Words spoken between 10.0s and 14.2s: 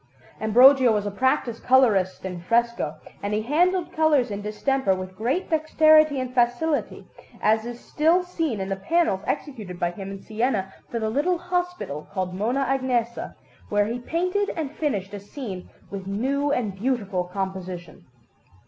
in Siena for the little hospital called Mona Agnesa, where he